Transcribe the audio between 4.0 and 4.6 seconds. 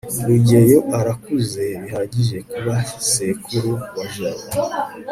jabo